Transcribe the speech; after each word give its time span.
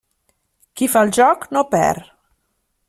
Qui 0.81 0.87
fa 0.95 1.03
el 1.07 1.13
joc 1.19 1.47
no 1.57 1.65
perd. 1.77 2.11